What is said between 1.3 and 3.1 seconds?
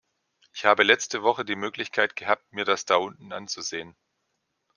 die Möglichkeit gehabt, mir das da